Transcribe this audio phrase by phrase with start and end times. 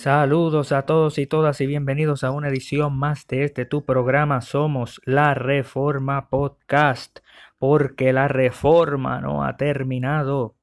[0.00, 4.40] Saludos a todos y todas y bienvenidos a una edición más de este tu programa
[4.40, 7.18] Somos la Reforma Podcast,
[7.58, 10.56] porque la reforma no ha terminado.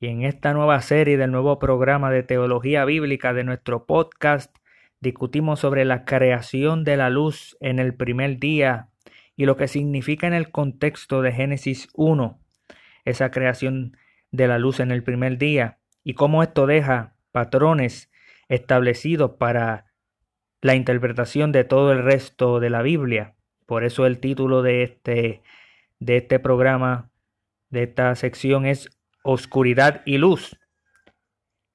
[0.00, 4.56] Y en esta nueva serie del nuevo programa de teología bíblica de nuestro podcast,
[5.00, 8.88] discutimos sobre la creación de la luz en el primer día
[9.36, 12.40] y lo que significa en el contexto de Génesis 1,
[13.04, 13.98] esa creación
[14.30, 18.09] de la luz en el primer día, y cómo esto deja patrones
[18.50, 19.86] establecido para
[20.60, 23.34] la interpretación de todo el resto de la Biblia.
[23.64, 25.42] Por eso el título de este,
[26.00, 27.10] de este programa,
[27.70, 28.90] de esta sección es
[29.22, 30.58] Oscuridad y Luz.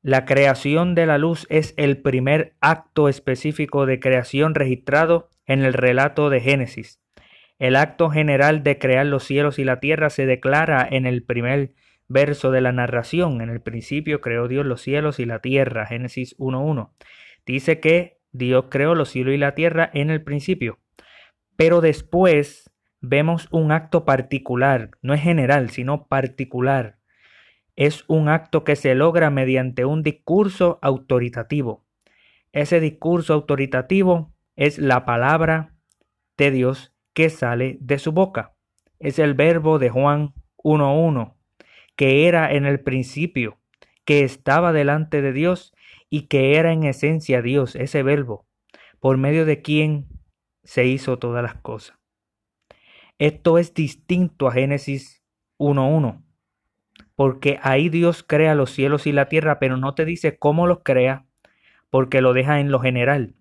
[0.01, 5.73] La creación de la luz es el primer acto específico de creación registrado en el
[5.73, 7.01] relato de Génesis.
[7.57, 11.71] El acto general de crear los cielos y la tierra se declara en el primer
[12.07, 13.41] verso de la narración.
[13.41, 15.85] En el principio creó Dios los cielos y la tierra.
[15.85, 16.91] Génesis 1.1.
[17.45, 20.79] Dice que Dios creó los cielos y la tierra en el principio.
[21.55, 22.69] Pero después
[23.01, 24.91] vemos un acto particular.
[25.01, 26.97] No es general, sino particular.
[27.75, 31.85] Es un acto que se logra mediante un discurso autoritativo.
[32.51, 35.73] Ese discurso autoritativo es la palabra
[36.37, 38.53] de Dios que sale de su boca.
[38.99, 41.34] Es el verbo de Juan 1.1
[41.95, 43.57] que era en el principio,
[44.05, 45.73] que estaba delante de Dios
[46.09, 48.45] y que era en esencia Dios, ese verbo,
[48.99, 50.07] por medio de quien
[50.63, 51.97] se hizo todas las cosas.
[53.17, 55.23] Esto es distinto a Génesis
[55.57, 56.21] 1.1,
[57.15, 60.79] porque ahí Dios crea los cielos y la tierra, pero no te dice cómo los
[60.83, 61.25] crea,
[61.89, 63.35] porque lo deja en lo general.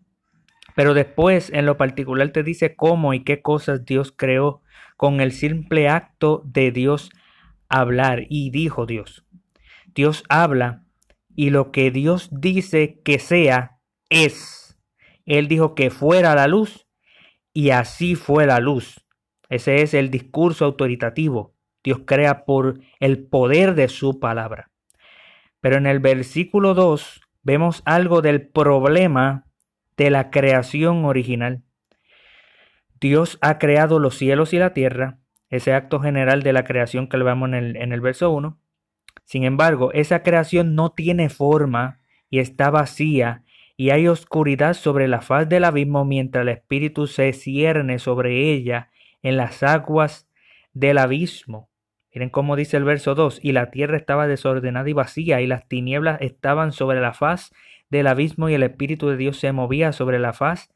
[0.77, 4.63] Pero después, en lo particular, te dice cómo y qué cosas Dios creó
[4.97, 7.11] con el simple acto de Dios
[7.69, 9.25] hablar y dijo Dios.
[9.95, 10.85] Dios habla
[11.35, 13.79] y lo que Dios dice que sea
[14.11, 14.79] es.
[15.27, 16.87] Él dijo que fuera la luz
[17.53, 19.07] y así fue la luz.
[19.49, 21.55] Ese es el discurso autoritativo.
[21.83, 24.71] Dios crea por el poder de su palabra.
[25.61, 29.47] Pero en el versículo 2 vemos algo del problema
[29.97, 31.63] de la creación original.
[33.01, 35.19] Dios ha creado los cielos y la tierra
[35.51, 38.59] ese acto general de la creación que le vemos en el, en el verso 1.
[39.25, 42.01] Sin embargo, esa creación no tiene forma
[42.31, 43.45] y está vacía
[43.77, 48.91] y hay oscuridad sobre la faz del abismo mientras el Espíritu se cierne sobre ella
[49.23, 50.29] en las aguas
[50.73, 51.69] del abismo.
[52.15, 55.67] Miren cómo dice el verso 2, y la tierra estaba desordenada y vacía, y las
[55.67, 57.53] tinieblas estaban sobre la faz
[57.91, 60.71] del abismo, y el Espíritu de Dios se movía sobre la faz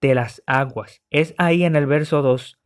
[0.00, 1.02] de las aguas.
[1.10, 2.57] Es ahí en el verso 2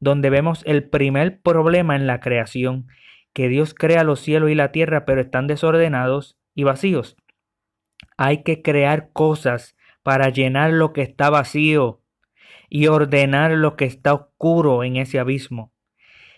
[0.00, 2.86] donde vemos el primer problema en la creación,
[3.32, 7.16] que Dios crea los cielos y la tierra, pero están desordenados y vacíos.
[8.16, 12.02] Hay que crear cosas para llenar lo que está vacío
[12.68, 15.72] y ordenar lo que está oscuro en ese abismo.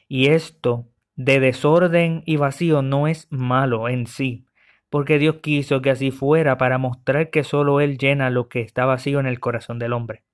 [0.09, 4.47] Y esto de desorden y vacío no es malo en sí,
[4.89, 8.87] porque Dios quiso que así fuera para mostrar que solo Él llena lo que está
[8.87, 10.25] vacío en el corazón del hombre.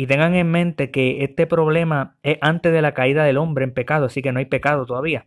[0.00, 3.74] Y tengan en mente que este problema es antes de la caída del hombre en
[3.74, 5.26] pecado, así que no hay pecado todavía.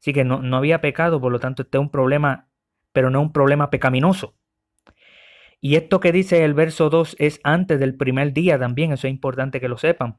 [0.00, 2.48] Así que no, no había pecado, por lo tanto este es un problema,
[2.94, 4.34] pero no un problema pecaminoso.
[5.60, 9.10] Y esto que dice el verso 2 es antes del primer día también, eso es
[9.10, 10.16] importante que lo sepan.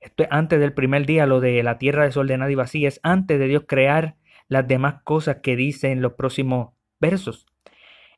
[0.00, 3.38] Esto es antes del primer día, lo de la tierra desordenada y vacía, es antes
[3.38, 4.16] de Dios crear
[4.48, 7.46] las demás cosas que dice en los próximos versos.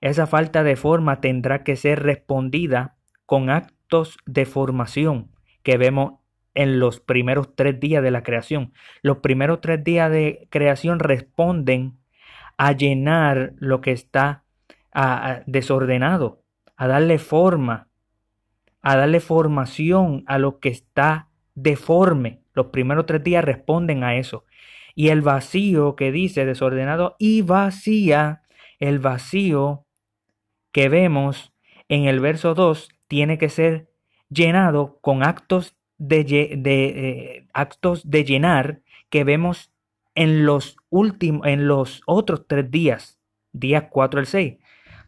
[0.00, 3.79] Esa falta de forma tendrá que ser respondida con actos
[4.26, 5.30] de formación
[5.62, 6.20] que vemos
[6.54, 8.72] en los primeros tres días de la creación.
[9.03, 11.98] Los primeros tres días de creación responden
[12.56, 14.44] a llenar lo que está
[15.47, 16.42] desordenado,
[16.76, 17.88] a darle forma,
[18.82, 22.41] a darle formación a lo que está deforme.
[22.54, 24.44] Los primeros tres días responden a eso.
[24.94, 28.42] Y el vacío que dice desordenado y vacía,
[28.80, 29.86] el vacío
[30.72, 31.53] que vemos
[31.88, 33.89] en el verso 2 tiene que ser
[34.28, 36.21] llenado con actos de,
[36.65, 39.72] eh, actos de llenar que vemos
[40.15, 43.18] en los últimos, en los otros tres días,
[43.51, 44.59] días 4 al 6.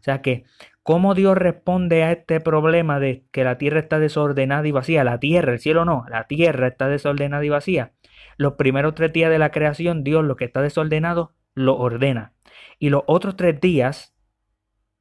[0.00, 0.42] O sea que,
[0.82, 5.04] ¿cómo Dios responde a este problema de que la tierra está desordenada y vacía?
[5.04, 7.92] La tierra, el cielo no, la tierra está desordenada y vacía.
[8.36, 12.32] Los primeros tres días de la creación, Dios lo que está desordenado lo ordena.
[12.80, 14.12] Y los otros tres días,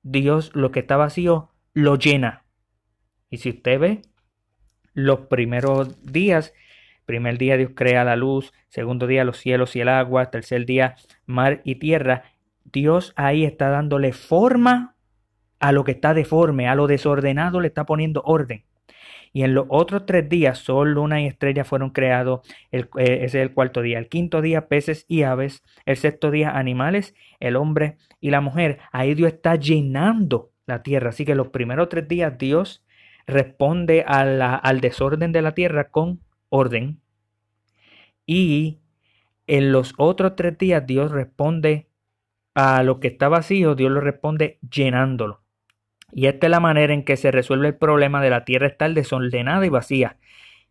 [0.03, 2.45] Dios lo que está vacío lo llena.
[3.31, 4.01] Y si usted ve
[4.93, 6.53] los primeros días,
[7.05, 10.95] primer día Dios crea la luz, segundo día los cielos y el agua, tercer día
[11.25, 12.23] mar y tierra.
[12.65, 14.95] Dios ahí está dándole forma
[15.59, 18.65] a lo que está deforme, a lo desordenado le está poniendo orden.
[19.33, 22.41] Y en los otros tres días, sol, luna y estrella fueron creados.
[22.71, 23.97] Eh, ese es el cuarto día.
[23.97, 25.63] El quinto día, peces y aves.
[25.85, 28.79] El sexto día, animales, el hombre y la mujer.
[28.91, 31.09] Ahí Dios está llenando la tierra.
[31.09, 32.83] Así que los primeros tres días Dios
[33.27, 37.01] responde al desorden de la tierra con orden.
[38.25, 38.79] Y
[39.47, 41.89] en los otros tres días Dios responde
[42.53, 45.41] a lo que está vacío, Dios lo responde llenándolo.
[46.11, 48.93] Y esta es la manera en que se resuelve el problema de la tierra estar
[48.93, 50.17] desordenada y vacía.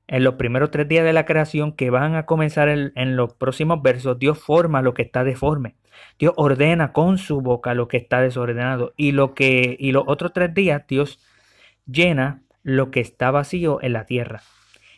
[0.07, 3.81] En los primeros tres días de la creación que van a comenzar en los próximos
[3.81, 5.77] versos, Dios forma lo que está deforme.
[6.19, 8.93] Dios ordena con su boca lo que está desordenado.
[8.97, 11.21] Y lo que, y los otros tres días, Dios
[11.91, 14.43] llena lo que está vacío en la tierra.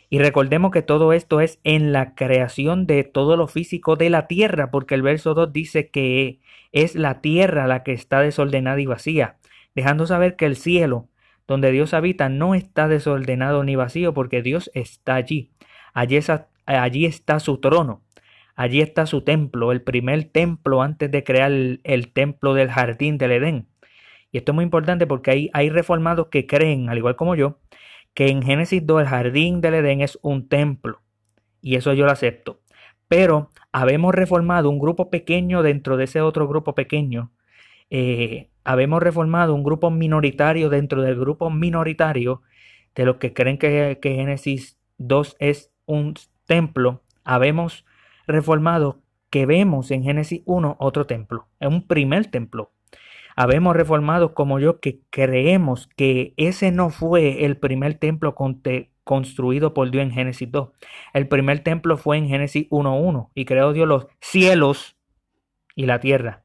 [0.09, 4.27] Y recordemos que todo esto es en la creación de todo lo físico de la
[4.27, 6.39] tierra, porque el verso 2 dice que
[6.71, 9.37] es la tierra la que está desordenada y vacía
[9.75, 11.09] dejando saber que el cielo,
[11.47, 15.51] donde Dios habita, no está desordenado ni vacío, porque Dios está allí.
[15.93, 16.19] Allí,
[16.65, 18.03] allí está su trono,
[18.55, 23.31] allí está su templo, el primer templo antes de crear el, templo del jardín del
[23.31, 23.67] Edén.
[24.33, 27.59] Y esto es muy importante porque hay, hay reformados que creen, al igual como yo,
[28.13, 31.01] que en Génesis 2 el jardín del Edén es un templo.
[31.61, 32.59] Y eso yo lo acepto.
[33.07, 37.31] Pero habemos reformado un grupo pequeño dentro de ese otro grupo pequeño
[37.95, 42.41] eh, habemos reformado un grupo minoritario dentro del grupo minoritario
[42.95, 46.15] de los que creen que, Génesis 2 es un
[46.47, 47.85] templo, habemos
[48.25, 52.71] reformado que vemos en Génesis 1 otro templo, es un primer templo.
[53.35, 58.35] Habemos reformado como yo que creemos que ese no fue el primer templo
[59.03, 60.69] construido por Dios en Génesis 2.
[61.13, 64.97] El primer templo fue en Génesis 1.1 y creó Dios los cielos
[65.75, 66.43] y la tierra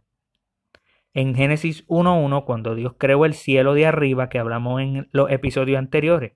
[1.14, 5.79] en Génesis 1.1 cuando Dios creó el cielo de arriba que hablamos en los episodios
[5.79, 6.34] anteriores.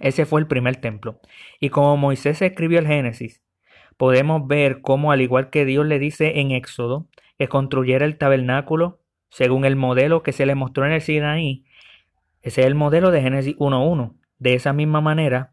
[0.00, 1.20] Ese fue el primer templo.
[1.58, 3.42] Y como Moisés escribió el Génesis,
[3.96, 9.00] podemos ver cómo al igual que Dios le dice en Éxodo que construyera el tabernáculo
[9.30, 11.64] según el modelo que se le mostró en el Sinaí,
[12.42, 14.14] ese es el modelo de Génesis 1.1.
[14.38, 15.52] De esa misma manera,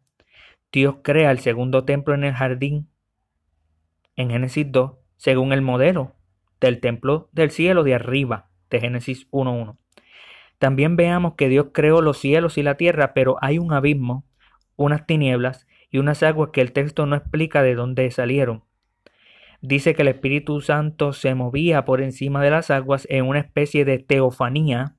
[0.72, 2.88] Dios crea el segundo templo en el jardín
[4.16, 6.14] en Génesis 2 según el modelo
[6.60, 9.78] del templo del cielo de arriba, de Génesis 1.1.
[10.60, 14.24] También veamos que Dios creó los cielos y la tierra, pero hay un abismo,
[14.76, 18.64] unas tinieblas y unas aguas que el texto no explica de dónde salieron.
[19.65, 23.86] Dice que el Espíritu Santo se movía por encima de las aguas en una especie
[23.86, 24.98] de teofanía,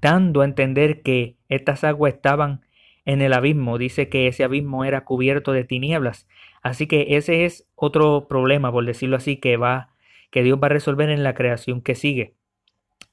[0.00, 2.66] dando a entender que estas aguas estaban
[3.04, 3.78] en el abismo.
[3.78, 6.26] Dice que ese abismo era cubierto de tinieblas
[6.66, 9.94] Así que ese es otro problema, por decirlo así, que va
[10.32, 12.34] que Dios va a resolver en la creación que sigue.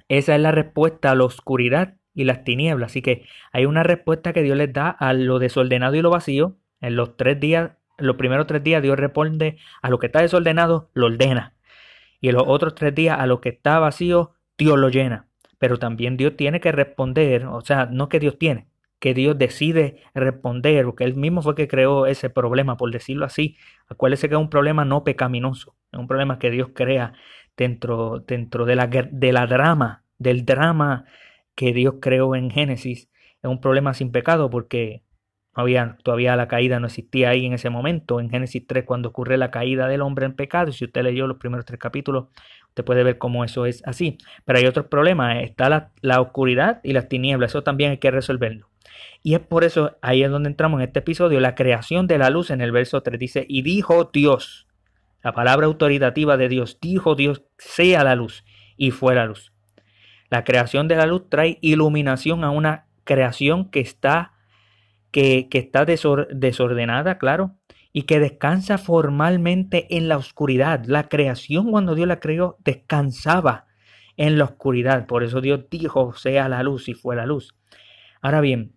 [0.09, 2.91] Esa es la respuesta a la oscuridad y las tinieblas.
[2.91, 6.57] Así que hay una respuesta que Dios les da a lo desordenado y lo vacío.
[6.81, 10.89] En los tres días, los primeros tres días, Dios responde a lo que está desordenado,
[10.93, 11.53] lo ordena.
[12.21, 15.27] Y en los otros tres días, a lo que está vacío, Dios lo llena.
[15.59, 18.67] Pero también Dios tiene que responder, o sea, no que Dios tiene,
[18.99, 23.57] que Dios decide responder, porque Él mismo fue que creó ese problema, por decirlo así.
[23.87, 27.13] Acuérdese que es un problema no pecaminoso, es un problema que Dios crea
[27.57, 31.05] dentro, dentro de, la, de la drama, del drama
[31.55, 33.09] que Dios creó en Génesis.
[33.41, 35.02] Es un problema sin pecado porque
[35.53, 39.37] había, todavía la caída no existía ahí en ese momento, en Génesis 3, cuando ocurre
[39.37, 40.71] la caída del hombre en pecado.
[40.71, 42.25] Si usted leyó los primeros tres capítulos,
[42.69, 44.17] usted puede ver cómo eso es así.
[44.45, 48.11] Pero hay otros problemas, está la, la oscuridad y las tinieblas, eso también hay que
[48.11, 48.69] resolverlo.
[49.21, 52.29] Y es por eso, ahí es donde entramos en este episodio, la creación de la
[52.29, 54.67] luz en el verso 3 dice, y dijo Dios,
[55.23, 58.43] la palabra autoritativa de Dios, dijo Dios, sea la luz,
[58.75, 59.53] y fue la luz.
[60.29, 64.32] La creación de la luz trae iluminación a una creación que está,
[65.13, 67.55] que, está desordenada, claro,
[67.93, 70.83] y que descansa formalmente en la oscuridad.
[70.85, 73.67] La creación cuando Dios la creó descansaba
[74.17, 75.05] en la oscuridad.
[75.05, 77.55] Por eso Dios dijo, sea la luz y fue la luz.
[78.21, 78.73] Ahora bien,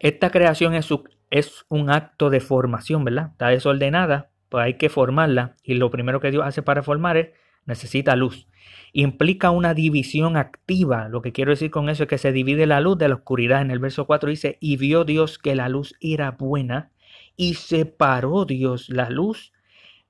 [0.00, 0.88] esta creación es,
[1.30, 3.32] es un acto de formación, ¿verdad?
[3.32, 7.28] Está desordenada, pues hay que formarla y lo primero que Dios hace para formar es
[7.66, 8.47] necesita luz.
[8.92, 11.08] Implica una división activa.
[11.08, 13.62] Lo que quiero decir con eso es que se divide la luz de la oscuridad.
[13.62, 16.90] En el verso 4 dice, y vio Dios que la luz era buena
[17.36, 19.52] y separó Dios la luz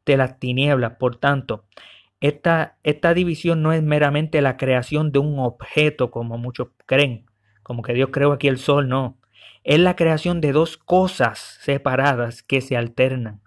[0.06, 0.96] de las tinieblas.
[0.98, 1.64] Por tanto,
[2.20, 7.26] esta, esta división no es meramente la creación de un objeto como muchos creen,
[7.62, 9.18] como que Dios creó aquí el sol, no
[9.68, 13.42] es la creación de dos cosas separadas que se alternan.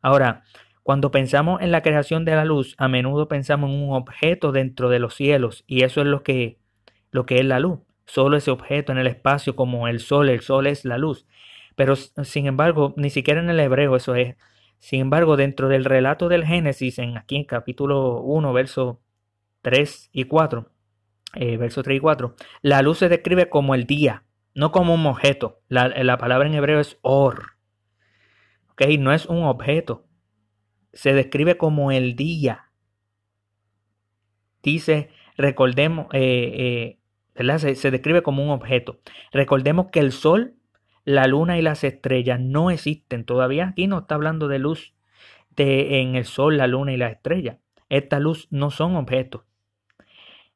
[0.00, 0.42] Ahora,
[0.86, 4.88] cuando pensamos en la creación de la luz, a menudo pensamos en un objeto dentro
[4.88, 6.60] de los cielos y eso es lo que
[7.10, 7.80] lo que es la luz.
[8.04, 11.26] Solo ese objeto en el espacio como el sol, el sol es la luz.
[11.74, 14.36] Pero sin embargo, ni siquiera en el hebreo eso es.
[14.78, 19.00] Sin embargo, dentro del relato del Génesis, en aquí en capítulo 1, verso
[19.62, 20.70] 3 y 4,
[21.34, 24.22] eh, verso 3 y 4, la luz se describe como el día,
[24.54, 25.62] no como un objeto.
[25.66, 27.56] La, la palabra en hebreo es or.
[28.70, 28.82] ¿Ok?
[29.00, 30.05] No es un objeto.
[30.96, 32.66] Se describe como el día
[34.66, 36.98] dice, recordemos, eh,
[37.36, 38.98] eh, se, describe como un objeto.
[39.32, 40.54] Recordemos que el sol,
[41.04, 43.68] la luna y las estrellas no existen todavía.
[43.68, 44.94] Aquí no está hablando de luz
[45.50, 47.58] de, en el sol, la luna y las estrellas.
[47.88, 49.42] Esta luz no son objetos,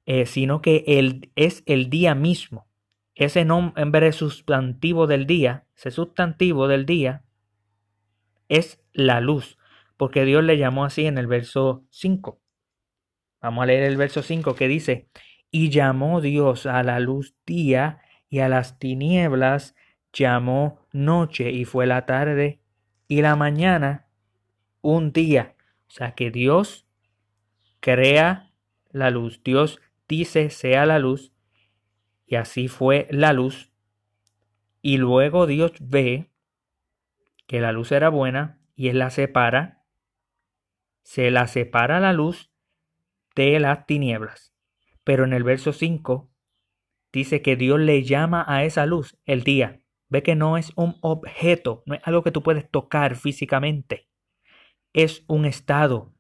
[0.06, 2.66] eh, sino que el, es el día mismo.
[3.14, 7.22] Ese nombre sustantivo del día, ese sustantivo del día,
[8.48, 9.56] es la luz,
[10.00, 12.40] porque Dios le llamó así en el verso 5.
[13.42, 15.10] Vamos a leer el verso 5 que dice,
[15.50, 19.74] y llamó Dios a la luz día y a las tinieblas
[20.10, 22.62] llamó noche y fue la tarde
[23.08, 24.06] y la mañana
[24.80, 25.54] un día.
[25.88, 26.86] O sea que Dios
[27.80, 28.54] crea
[28.92, 29.42] la luz.
[29.44, 31.34] Dios dice sea la luz
[32.24, 33.70] y así fue la luz.
[34.80, 36.30] Y luego Dios ve
[37.46, 39.79] que la luz era buena y él la separa.
[41.02, 42.50] Se la separa la luz
[43.34, 44.54] de las tinieblas.
[45.04, 46.30] Pero en el verso 5
[47.12, 49.80] dice que Dios le llama a esa luz el día.
[50.08, 54.08] Ve que no es un objeto, no es algo que tú puedes tocar físicamente.
[54.92, 56.12] Es un estado.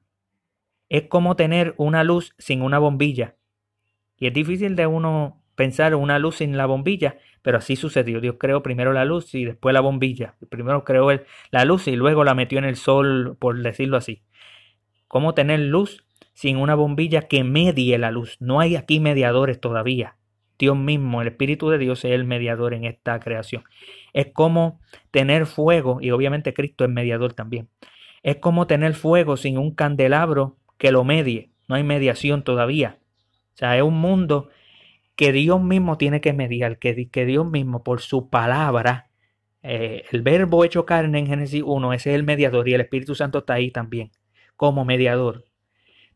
[0.88, 3.36] Es como tener una luz sin una bombilla.
[4.16, 8.20] Y es difícil de uno pensar una luz sin la bombilla, pero así sucedió.
[8.20, 10.36] Dios creó primero la luz y después la bombilla.
[10.48, 11.08] Primero creó
[11.50, 14.22] la luz y luego la metió en el sol, por decirlo así.
[15.10, 16.04] ¿Cómo tener luz
[16.40, 18.38] sin una bombilla que medie la luz.
[18.40, 20.16] No hay aquí mediadores todavía.
[20.58, 23.62] Dios mismo, el Espíritu de Dios es el mediador en esta creación.
[24.14, 27.68] Es como tener fuego, y obviamente Cristo es mediador también.
[28.22, 31.50] Es como tener fuego sin un candelabro que lo medie.
[31.68, 32.96] No hay mediación todavía.
[33.54, 34.48] O sea, es un mundo
[35.16, 39.10] que Dios mismo tiene que mediar, que, que Dios mismo por su palabra,
[39.62, 43.14] eh, el verbo hecho carne en Génesis 1, ese es el mediador y el Espíritu
[43.14, 44.10] Santo está ahí también
[44.60, 45.46] como mediador.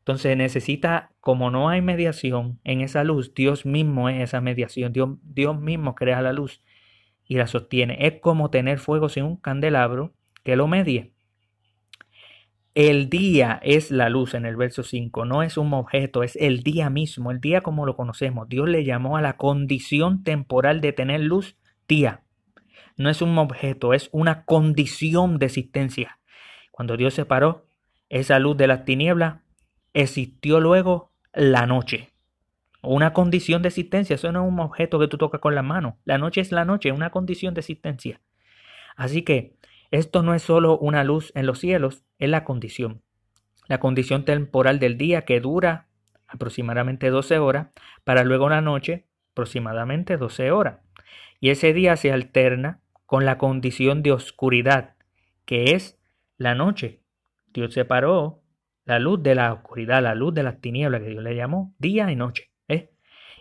[0.00, 5.16] Entonces necesita, como no hay mediación en esa luz, Dios mismo es esa mediación, Dios,
[5.22, 6.60] Dios mismo crea la luz
[7.26, 7.96] y la sostiene.
[8.06, 11.14] Es como tener fuego sin un candelabro que lo medie.
[12.74, 16.62] El día es la luz en el verso 5, no es un objeto, es el
[16.62, 18.46] día mismo, el día como lo conocemos.
[18.50, 21.56] Dios le llamó a la condición temporal de tener luz
[21.88, 22.24] día.
[22.98, 26.18] No es un objeto, es una condición de existencia.
[26.72, 27.64] Cuando Dios separó
[28.08, 29.40] esa luz de las tinieblas,
[29.92, 32.11] existió luego la noche.
[32.82, 35.99] Una condición de existencia, eso no es un objeto que tú tocas con la mano.
[36.04, 38.20] La noche es la noche, una condición de existencia.
[38.96, 39.56] Así que
[39.90, 43.02] esto no es solo una luz en los cielos, es la condición.
[43.68, 45.88] La condición temporal del día que dura
[46.26, 47.68] aproximadamente 12 horas,
[48.02, 50.80] para luego la noche aproximadamente 12 horas.
[51.40, 54.94] Y ese día se alterna con la condición de oscuridad,
[55.44, 55.99] que es
[56.37, 57.00] la noche.
[57.54, 58.42] Dios separó
[58.84, 62.11] la luz de la oscuridad, la luz de las tinieblas que Dios le llamó día
[62.11, 62.50] y noche.
[62.68, 62.90] ¿eh?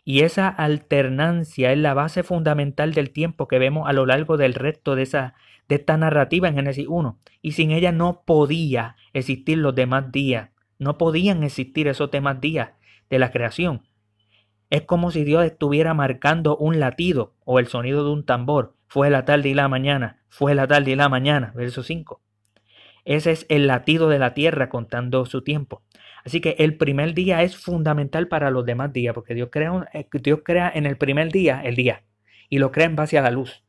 [0.05, 4.53] Y esa alternancia es la base fundamental del tiempo que vemos a lo largo del
[4.53, 5.33] resto de, esa,
[5.67, 7.19] de esta narrativa en Génesis 1.
[7.41, 12.69] Y sin ella no podía existir los demás días, no podían existir esos demás días
[13.09, 13.81] de la creación.
[14.69, 18.75] Es como si Dios estuviera marcando un latido o el sonido de un tambor.
[18.87, 22.22] Fue la tarde y la mañana, fue la tarde y la mañana, verso 5.
[23.05, 25.83] Ese es el latido de la tierra contando su tiempo.
[26.25, 30.07] Así que el primer día es fundamental para los demás días, porque Dios crea, eh,
[30.21, 32.03] Dios crea en el primer día el día
[32.49, 33.63] y lo crea en base a la luz.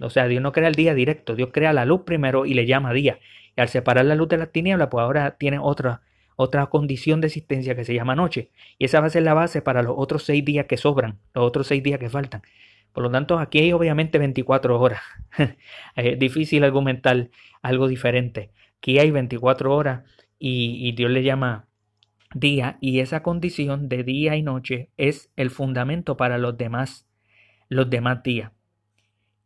[0.00, 2.66] O sea, Dios no crea el día directo, Dios crea la luz primero y le
[2.66, 3.18] llama día.
[3.56, 6.02] Y al separar la luz de las tinieblas, pues ahora tiene otra,
[6.36, 8.50] otra condición de existencia que se llama noche.
[8.78, 11.44] Y esa va a ser la base para los otros seis días que sobran, los
[11.44, 12.42] otros seis días que faltan.
[12.96, 15.02] Por lo tanto, aquí hay obviamente 24 horas.
[15.96, 17.28] es difícil argumentar
[17.60, 18.52] algo diferente.
[18.78, 20.04] Aquí hay 24 horas
[20.38, 21.66] y, Dios le llama
[22.34, 27.06] día y esa condición de día y noche es el fundamento para los demás,
[27.68, 28.52] los demás días.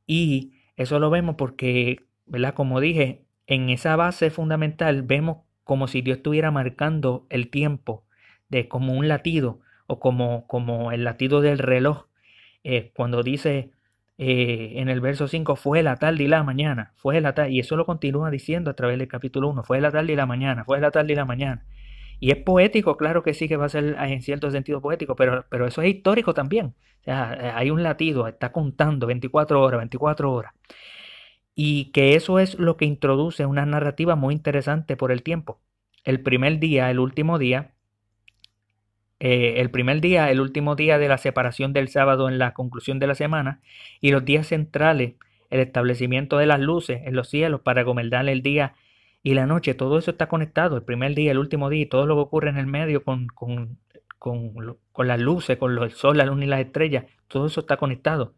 [0.06, 2.54] Y eso lo vemos porque, ¿verdad?
[2.54, 8.04] Como dije, en esa base fundamental vemos como si Dios estuviera marcando el tiempo
[8.48, 12.09] de como un latido o como, como el latido del reloj
[12.64, 13.70] eh, cuando dice
[14.18, 17.60] eh, en el verso 5, fue la tarde y la mañana, fue la tarde, y
[17.60, 20.64] eso lo continúa diciendo a través del capítulo 1, fue la tarde y la mañana,
[20.64, 21.66] fue la tarde y la mañana.
[22.20, 25.46] Y es poético, claro que sí que va a ser en cierto sentido poético, pero,
[25.48, 26.74] pero eso es histórico también.
[27.00, 30.52] O sea, hay un latido, está contando 24 horas, 24 horas.
[31.54, 35.60] Y que eso es lo que introduce una narrativa muy interesante por el tiempo.
[36.04, 37.74] El primer día, el último día,
[39.20, 42.98] eh, el primer día, el último día de la separación del sábado en la conclusión
[42.98, 43.60] de la semana,
[44.00, 45.14] y los días centrales,
[45.50, 48.74] el establecimiento de las luces en los cielos para gobernar el día
[49.22, 52.06] y la noche, todo eso está conectado, el primer día, el último día, y todo
[52.06, 53.78] lo que ocurre en el medio con, con,
[54.18, 57.76] con, con las luces, con el sol, la luna y las estrellas, todo eso está
[57.76, 58.34] conectado.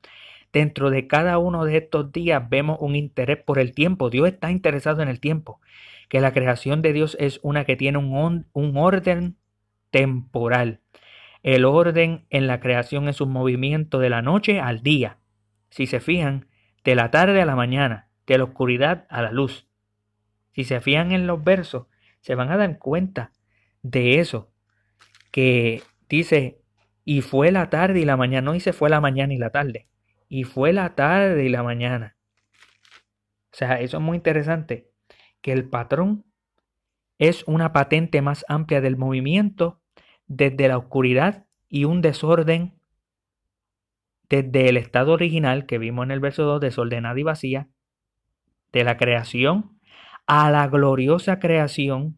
[0.52, 4.10] Dentro de cada uno de estos días vemos un interés por el tiempo.
[4.10, 5.60] Dios está interesado en el tiempo.
[6.10, 9.36] Que la creación de Dios es una que tiene un, un orden
[9.92, 10.80] temporal.
[11.44, 15.18] El orden en la creación es un movimiento de la noche al día.
[15.70, 16.48] Si se fijan,
[16.82, 19.68] de la tarde a la mañana, de la oscuridad a la luz.
[20.54, 21.86] Si se fijan en los versos,
[22.20, 23.32] se van a dar cuenta
[23.82, 24.52] de eso,
[25.30, 26.60] que dice,
[27.04, 29.88] y fue la tarde y la mañana, no dice fue la mañana y la tarde,
[30.28, 32.16] y fue la tarde y la mañana.
[33.52, 34.90] O sea, eso es muy interesante,
[35.40, 36.24] que el patrón
[37.18, 39.81] es una patente más amplia del movimiento
[40.36, 42.74] desde la oscuridad y un desorden
[44.28, 47.68] desde el estado original que vimos en el verso 2, desordenada y vacía,
[48.72, 49.78] de la creación
[50.26, 52.16] a la gloriosa creación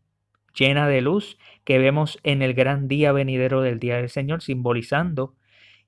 [0.55, 5.35] llena de luz que vemos en el gran día venidero del día del Señor, simbolizando,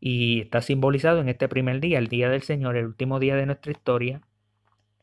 [0.01, 3.47] y está simbolizado en este primer día, el día del Señor, el último día de
[3.47, 4.21] nuestra historia,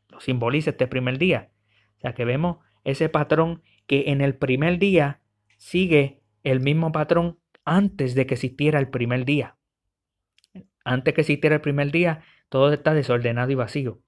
[0.09, 1.51] lo simboliza este primer día.
[1.97, 5.21] O sea que vemos ese patrón que en el primer día
[5.57, 9.55] sigue el mismo patrón antes de que existiera el primer día.
[10.85, 14.01] Antes que existiera el primer día, todo está desordenado y vacío.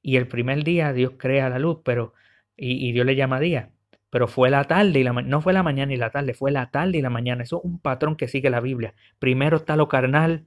[0.00, 2.14] Y el primer día Dios crea la luz, pero
[2.56, 3.70] y, Dios le llama día.
[4.10, 6.70] Pero fue la tarde y la no fue la mañana y la tarde, fue la
[6.70, 7.44] tarde y la mañana.
[7.44, 8.94] Eso es un patrón que sigue la Biblia.
[9.18, 10.46] Primero está lo carnal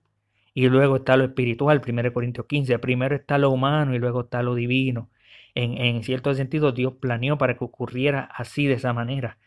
[0.53, 2.79] y luego está lo espiritual, 1 Corintios 15.
[2.79, 5.10] Primero está lo humano y luego está lo divino.
[5.55, 9.38] En, en cierto sentido, Dios planeó para que ocurriera así, de esa manera,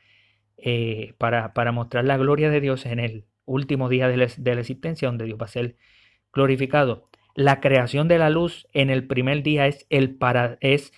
[0.61, 4.55] eh, para, para, mostrar la gloria de Dios en el último día de la, de
[4.55, 5.77] la existencia, donde Dios va a ser
[6.33, 7.09] glorificado.
[7.35, 10.93] La creación de la luz en el primer día es el para, es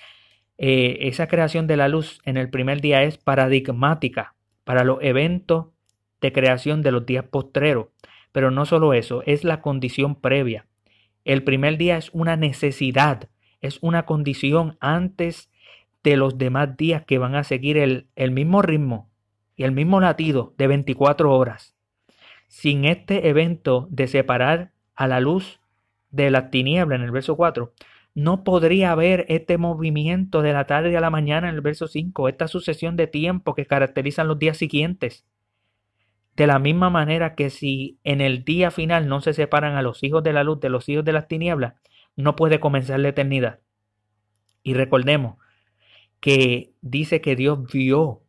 [0.56, 5.66] eh, esa creación de la luz en el primer día es paradigmática para los eventos
[6.22, 7.88] de creación de los días postreros.
[8.32, 10.66] Pero no solo eso, es la condición previa.
[11.26, 13.28] El primer día es una necesidad,
[13.60, 15.50] es una condición antes
[16.02, 19.09] de los demás días que van a seguir el, el mismo ritmo
[19.60, 21.76] y el mismo latido de 24 horas.
[22.48, 25.60] Sin este evento de separar a la luz
[26.10, 27.70] de la tiniebla en el verso 4,
[28.14, 32.30] no podría haber este movimiento de la tarde a la mañana en el verso 5,
[32.30, 35.26] esta sucesión de tiempo que caracterizan los días siguientes.
[36.36, 40.02] De la misma manera que si en el día final no se separan a los
[40.02, 41.74] hijos de la luz de los hijos de las tinieblas,
[42.16, 43.60] no puede comenzar la eternidad.
[44.62, 45.36] Y recordemos
[46.18, 48.22] que dice que Dios vio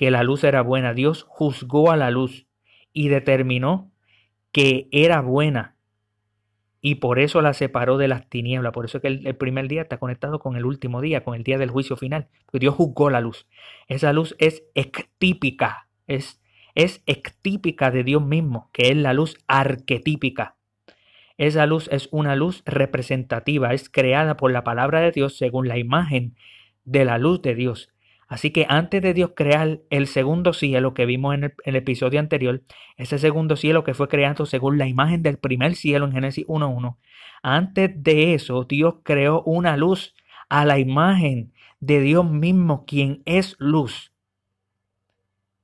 [0.00, 2.46] que la luz era buena, Dios juzgó a la luz
[2.94, 3.92] y determinó
[4.50, 5.76] que era buena
[6.80, 8.72] y por eso la separó de las tinieblas.
[8.72, 11.44] Por eso es que el, primer día está conectado con el último día, con el
[11.44, 12.28] día del juicio final.
[12.46, 13.46] Porque Dios juzgó la luz.
[13.88, 16.40] Esa luz es ectípica, es,
[16.74, 20.56] es ectípica de Dios mismo, que es la luz arquetípica.
[21.36, 25.76] Esa luz es una luz representativa, es creada por la palabra de Dios según la
[25.76, 26.36] imagen
[26.86, 27.89] de la luz de Dios.
[28.30, 32.62] Así que antes de Dios crear el segundo cielo que vimos en el, episodio anterior,
[32.96, 36.96] ese segundo cielo que fue creado según la imagen del primer cielo en Génesis 1.1,
[37.42, 40.14] antes de eso Dios creó una luz
[40.48, 44.12] a la imagen de Dios mismo, quien es luz.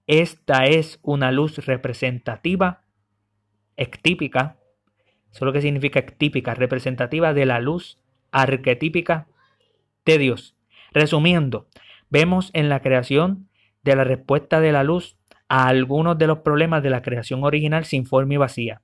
[0.09, 2.83] Esta es una luz representativa,
[3.77, 4.57] ectípica,
[5.31, 8.01] eso es lo que significa ectípica, representativa de la luz
[8.33, 9.29] arquetípica
[10.05, 10.57] de Dios.
[10.93, 11.69] Resumiendo,
[12.11, 13.49] Vemos en la creación
[13.83, 15.17] de la respuesta de la luz
[15.49, 18.83] a algunos de los problemas de la creación original sin forma y vacía.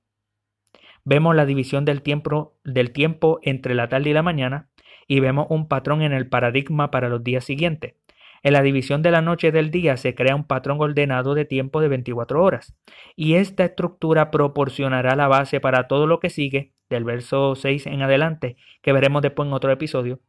[1.05, 4.69] Vemos la división del tiempo, del tiempo entre la tarde y la mañana
[5.07, 7.95] y vemos un patrón en el paradigma para los días siguientes.
[8.43, 11.45] En la división de la noche y del día se crea un patrón ordenado de
[11.45, 12.75] tiempo de 24 horas,
[13.15, 18.01] y esta estructura proporcionará la base para todo lo que sigue, del verso 6 en
[18.01, 20.19] adelante, que veremos después en otro episodio,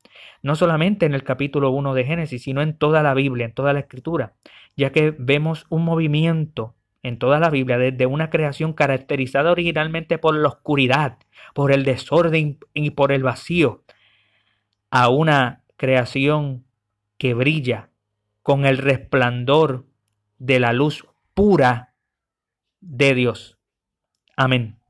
[0.43, 3.73] no solamente en el capítulo 1 de Génesis, sino en toda la Biblia, en toda
[3.73, 4.35] la escritura,
[4.77, 10.37] ya que vemos un movimiento en toda la Biblia desde una creación caracterizada originalmente por
[10.37, 11.19] la oscuridad,
[11.53, 13.83] por el desorden y por el vacío,
[14.91, 16.65] a una creación
[17.19, 17.91] que brilla
[18.45, 19.87] con el resplandor
[20.39, 21.95] de la luz pura
[22.81, 23.59] de Dios.
[24.37, 24.84] Amén.